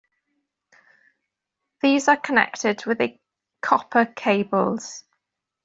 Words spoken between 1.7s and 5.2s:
These are connected with a copper cables.